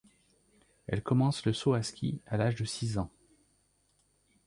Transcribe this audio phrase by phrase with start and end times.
[0.87, 3.11] Elle commence le saut à ski à l'âge de six ans.